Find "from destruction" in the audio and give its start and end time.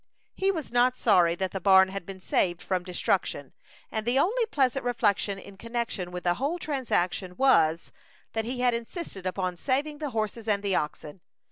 2.63-3.53